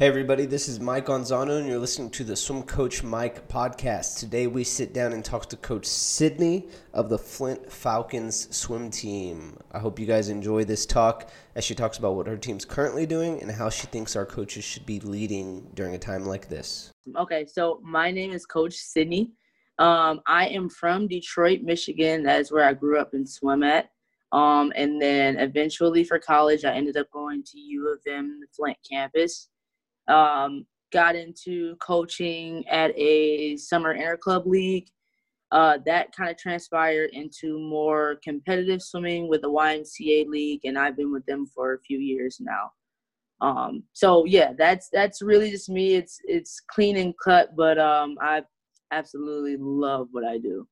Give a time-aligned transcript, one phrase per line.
[0.00, 4.18] Hey, everybody, this is Mike Gonzano, and you're listening to the Swim Coach Mike podcast.
[4.18, 9.58] Today, we sit down and talk to Coach Cydney of the Flint Falcons swim team.
[9.72, 13.04] I hope you guys enjoy this talk as she talks about what her team's currently
[13.04, 16.90] doing and how she thinks our coaches should be leading during a time like this.
[17.14, 19.32] Okay, so my name is Coach Cydney.
[19.78, 22.22] Um, I am from Detroit, Michigan.
[22.22, 23.90] That is where I grew up and swim at.
[24.32, 28.78] Um, and then eventually for college, I ended up going to U of M, Flint
[28.90, 29.49] campus.
[30.10, 34.88] Um, got into coaching at a summer interclub league.
[35.52, 40.96] Uh, that kind of transpired into more competitive swimming with the YMCA league, and I've
[40.96, 42.70] been with them for a few years now.
[43.40, 45.94] Um, so yeah, that's that's really just me.
[45.94, 48.42] It's it's clean and cut, but um, I
[48.92, 50.68] absolutely love what I do.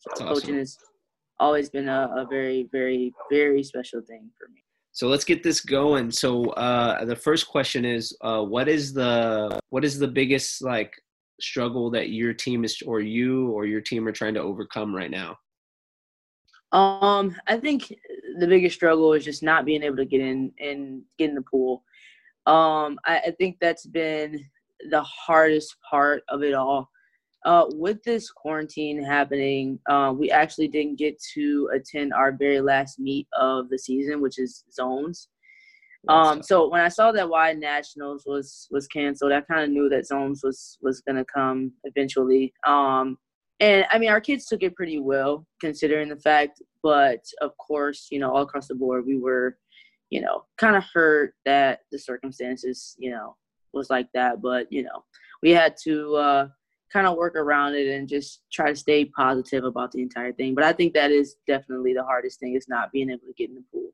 [0.00, 0.28] So awesome.
[0.28, 0.76] coaching has
[1.40, 4.62] always been a, a very very very special thing for me.
[4.98, 6.10] So let's get this going.
[6.10, 10.92] So uh, the first question is, uh, what is the what is the biggest like
[11.40, 15.12] struggle that your team is or you or your team are trying to overcome right
[15.12, 15.38] now?
[16.72, 17.94] Um, I think
[18.40, 21.42] the biggest struggle is just not being able to get in and get in the
[21.42, 21.84] pool.
[22.46, 24.44] Um, I, I think that's been
[24.90, 26.90] the hardest part of it all.
[27.44, 32.98] Uh, with this quarantine happening, uh, we actually didn't get to attend our very last
[32.98, 35.28] meet of the season, which is zones.
[36.08, 39.88] Um, so when I saw that Y Nationals was was canceled, I kind of knew
[39.88, 42.52] that zones was was gonna come eventually.
[42.66, 43.18] Um,
[43.60, 48.08] and I mean, our kids took it pretty well considering the fact, but of course,
[48.10, 49.58] you know, all across the board, we were,
[50.10, 53.36] you know, kind of hurt that the circumstances, you know,
[53.72, 54.40] was like that.
[54.40, 55.04] But you know,
[55.42, 56.16] we had to.
[56.16, 56.48] Uh,
[56.92, 60.54] kind of work around it and just try to stay positive about the entire thing.
[60.54, 63.50] But I think that is definitely the hardest thing is not being able to get
[63.50, 63.90] in the pool.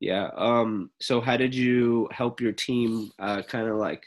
[0.00, 0.30] Yeah.
[0.36, 4.04] Um, so how did you help your team uh, kind of like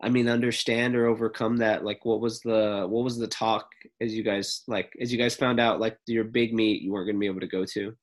[0.00, 1.84] I mean understand or overcome that?
[1.84, 3.68] Like what was the what was the talk
[4.00, 7.08] as you guys like as you guys found out like your big meet you weren't
[7.08, 7.94] gonna be able to go to?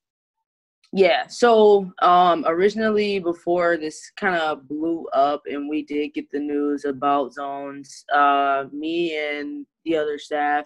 [0.96, 1.28] Yeah.
[1.28, 6.86] So um, originally, before this kind of blew up, and we did get the news
[6.86, 10.66] about zones, uh, me and the other staff,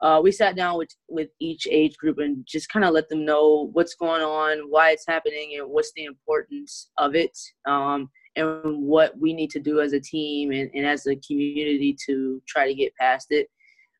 [0.00, 3.24] uh, we sat down with with each age group and just kind of let them
[3.24, 7.36] know what's going on, why it's happening, and what's the importance of it,
[7.66, 11.96] um, and what we need to do as a team and, and as a community
[12.06, 13.48] to try to get past it.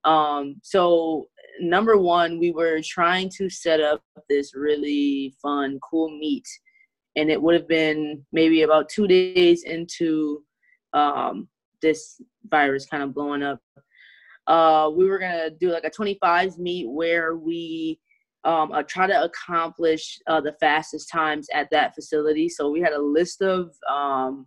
[0.05, 1.29] Um, so
[1.61, 6.47] number one, we were trying to set up this really fun, cool meet,
[7.17, 10.43] and it would have been maybe about two days into
[10.93, 11.49] um,
[11.83, 13.61] this virus kind of blowing up.
[14.47, 17.99] Uh, we were gonna do like a 25s meet where we
[18.45, 22.49] um, uh, try to accomplish uh, the fastest times at that facility.
[22.49, 24.47] So we had a list of um,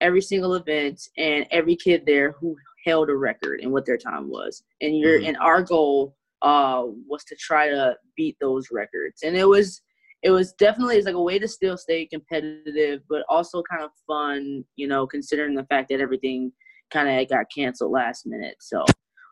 [0.00, 4.30] every single event and every kid there who held a record and what their time
[4.30, 4.62] was.
[4.80, 5.28] And your mm-hmm.
[5.28, 9.22] and our goal uh, was to try to beat those records.
[9.22, 9.82] And it was
[10.22, 13.90] it was definitely it's like a way to still stay competitive, but also kind of
[14.06, 16.52] fun, you know, considering the fact that everything
[16.90, 18.56] kind of got canceled last minute.
[18.60, 18.84] So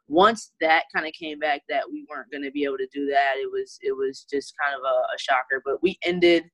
[0.08, 3.06] once that kind of came back that we weren't going to be able to do
[3.06, 5.62] that, it was it was just kind of a, a shocker.
[5.64, 6.44] But we ended,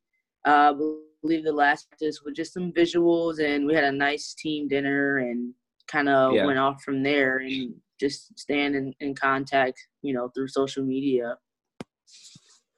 [0.47, 4.34] uh, I believe the last practice with just some visuals, and we had a nice
[4.34, 5.54] team dinner and
[5.86, 6.44] kind of yeah.
[6.47, 11.37] went off from there and just staying in, in contact, you know, through social media.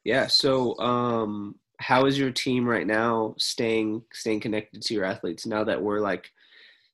[0.05, 0.27] Yeah.
[0.27, 5.65] So, um, how is your team right now staying staying connected to your athletes now
[5.65, 6.31] that we're like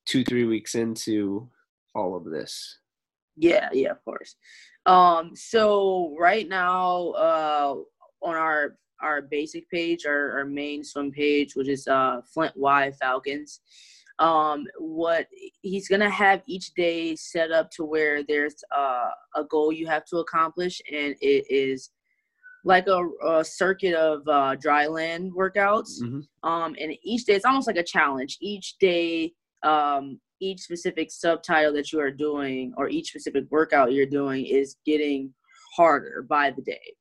[0.07, 1.49] two three weeks into
[1.95, 2.79] all of this?
[3.37, 4.37] Yeah, yeah, of course.
[4.87, 7.75] Um, so right now, uh,
[8.23, 12.93] on our our basic page, our, our main swim page, which is uh, Flint Y
[13.01, 13.61] Falcons
[14.23, 15.27] um, what
[15.63, 20.05] he's gonna have each day set up to where there's uh, a goal you have
[20.07, 21.91] to accomplish, and it is
[22.65, 26.01] like a, a circuit of uh, dry land workouts.
[26.01, 26.49] Mm-hmm.
[26.49, 28.39] Um, and each day it's almost like a challenge.
[28.41, 29.33] Each day,
[29.65, 34.77] um, each specific subtitle that you are doing or each specific workout you're doing is
[34.87, 35.35] getting
[35.77, 36.95] harder by the day.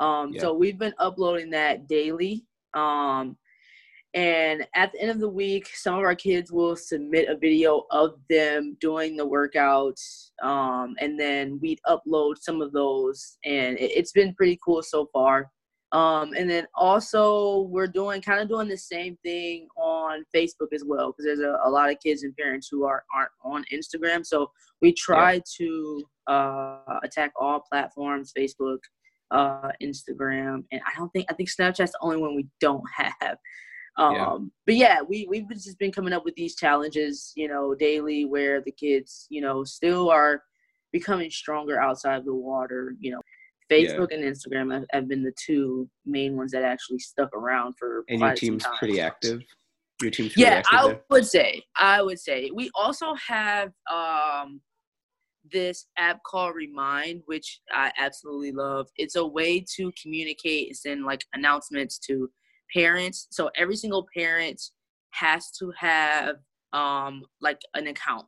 [0.00, 0.40] Um, yeah.
[0.40, 2.44] So we've been uploading that daily.
[2.74, 3.36] Um,
[4.14, 7.84] and at the end of the week, some of our kids will submit a video
[7.90, 10.30] of them doing the workouts.
[10.42, 13.36] Um, and then we'd upload some of those.
[13.44, 15.50] And it, has been pretty cool so far.
[15.92, 20.84] Um, and then also, we're doing kind of doing the same thing on Facebook as
[20.86, 24.24] well, because there's a, a, lot of kids and parents who are, aren't on Instagram.
[24.24, 24.50] So
[24.82, 25.40] we try yeah.
[25.58, 28.78] to uh, attack all platforms Facebook,
[29.30, 30.64] uh, Instagram.
[30.72, 32.84] And I don't think, I think Snapchat's the only one we don't
[33.20, 33.38] have.
[33.98, 34.38] Um, yeah.
[34.66, 38.60] But yeah, we we've just been coming up with these challenges, you know, daily, where
[38.60, 40.42] the kids, you know, still are
[40.92, 42.94] becoming stronger outside the water.
[43.00, 43.20] You know,
[43.70, 44.18] Facebook yeah.
[44.18, 48.04] and Instagram have, have, been the two main ones that actually stuck around for.
[48.08, 49.42] And your team's pretty active.
[50.00, 50.70] Your team's pretty active.
[50.72, 51.00] yeah, I there.
[51.10, 51.62] would say.
[51.76, 54.60] I would say we also have um
[55.50, 58.86] this app called Remind, which I absolutely love.
[58.96, 62.30] It's a way to communicate and send like announcements to
[62.74, 63.28] parents.
[63.30, 64.60] So every single parent
[65.10, 66.36] has to have
[66.72, 68.26] um like an account.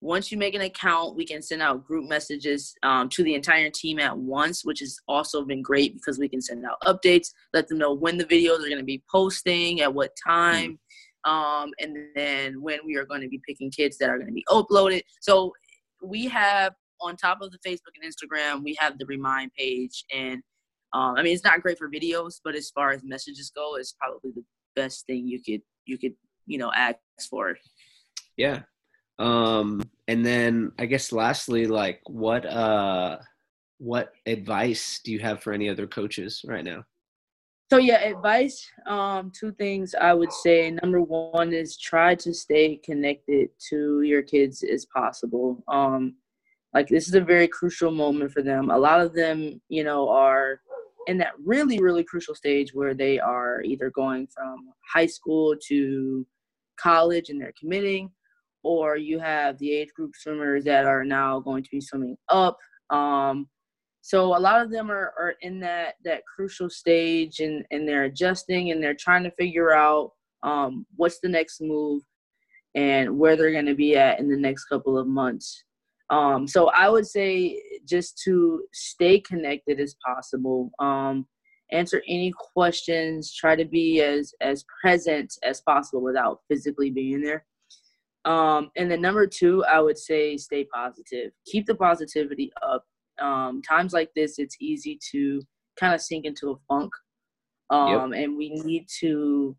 [0.00, 3.70] Once you make an account, we can send out group messages um, to the entire
[3.70, 7.66] team at once, which has also been great because we can send out updates, let
[7.68, 10.78] them know when the videos are going to be posting, at what time,
[11.26, 11.30] mm.
[11.30, 14.34] um, and then when we are going to be picking kids that are going to
[14.34, 15.00] be uploaded.
[15.20, 15.54] So
[16.02, 20.42] we have on top of the Facebook and Instagram, we have the Remind page, and
[20.94, 23.94] um, I mean it's not great for videos, but as far as messages go, it's
[24.00, 24.44] probably the
[24.76, 26.14] best thing you could you could
[26.46, 26.98] you know ask
[27.28, 27.56] for.
[28.36, 28.62] Yeah,
[29.18, 33.18] um, and then I guess lastly, like what uh
[33.78, 36.84] what advice do you have for any other coaches right now?
[37.70, 38.70] So yeah, advice.
[38.86, 40.70] Um, two things I would say.
[40.70, 45.64] Number one is try to stay connected to your kids as possible.
[45.66, 46.14] Um,
[46.72, 48.70] like this is a very crucial moment for them.
[48.70, 50.60] A lot of them, you know, are
[51.06, 56.26] in that really, really crucial stage where they are either going from high school to
[56.78, 58.10] college and they're committing,
[58.62, 62.56] or you have the age group swimmers that are now going to be swimming up.
[62.90, 63.48] Um,
[64.00, 68.04] so a lot of them are, are in that that crucial stage and, and they're
[68.04, 70.10] adjusting and they're trying to figure out
[70.42, 72.02] um, what's the next move
[72.74, 75.64] and where they're going to be at in the next couple of months.
[76.10, 80.70] Um, so I would say just to stay connected as possible.
[80.78, 81.26] Um,
[81.72, 83.34] answer any questions.
[83.34, 87.44] Try to be as as present as possible without physically being there.
[88.24, 91.32] Um, and then number two, I would say stay positive.
[91.46, 92.84] Keep the positivity up.
[93.20, 95.42] Um, times like this, it's easy to
[95.78, 96.92] kind of sink into a funk.
[97.70, 98.22] Um, yep.
[98.22, 99.56] And we need to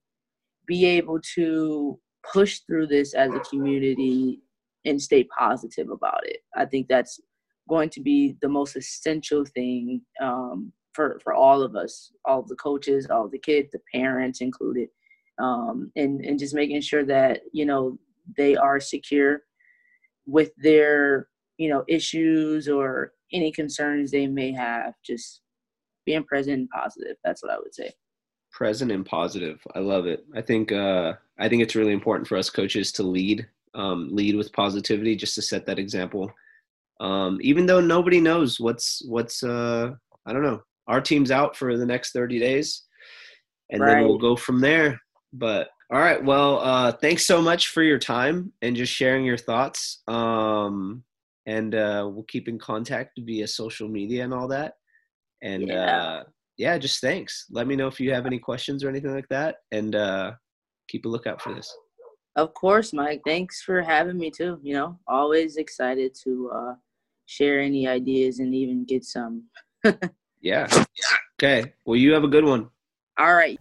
[0.68, 2.00] be able to
[2.34, 4.42] push through this as a community
[4.86, 6.38] and stay positive about it.
[6.56, 7.20] I think that's
[7.68, 12.56] going to be the most essential thing um, for, for all of us, all the
[12.56, 14.90] coaches, all the kids, the parents included,
[15.40, 17.98] um, and, and just making sure that, you know,
[18.38, 19.42] they are secure
[20.26, 21.28] with their
[21.58, 25.42] you know issues or any concerns they may have just
[26.06, 27.92] being present and positive that's what i would say.
[28.52, 30.26] Present and positive i love it.
[30.34, 34.36] I think uh i think it's really important for us coaches to lead um lead
[34.36, 36.32] with positivity just to set that example
[37.00, 39.92] um even though nobody knows what's what's uh
[40.26, 42.84] i don't know our team's out for the next 30 days
[43.72, 43.96] and right.
[43.96, 45.00] then we'll go from there
[45.34, 46.24] but all right.
[46.24, 50.02] Well, uh, thanks so much for your time and just sharing your thoughts.
[50.08, 51.04] Um,
[51.46, 54.74] and uh, we'll keep in contact via social media and all that.
[55.44, 55.98] And yeah.
[55.98, 56.24] Uh,
[56.58, 57.46] yeah, just thanks.
[57.52, 60.32] Let me know if you have any questions or anything like that, and uh,
[60.88, 61.72] keep a lookout for this.
[62.38, 63.22] Of course, Mike.
[63.26, 64.58] Thanks for having me too.
[64.64, 66.74] You know, always excited to uh,
[67.26, 69.44] share any ideas and even get some.
[70.42, 70.68] yeah.
[71.40, 71.74] Okay.
[71.86, 72.70] Well, you have a good one.
[73.18, 73.60] All right.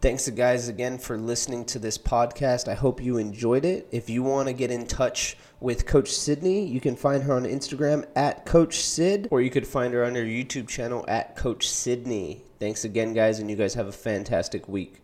[0.00, 2.68] Thanks, guys, again for listening to this podcast.
[2.68, 3.88] I hope you enjoyed it.
[3.90, 7.42] If you want to get in touch with Coach Cydney, you can find her on
[7.42, 11.68] Instagram at Coach Sid, or you could find her on her YouTube channel at Coach
[11.68, 12.44] Cydney.
[12.60, 15.02] Thanks again, guys, and you guys have a fantastic week.